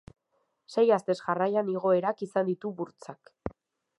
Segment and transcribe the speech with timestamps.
[0.75, 3.33] Sei astez jarraian igoerak izan ditu burtsak.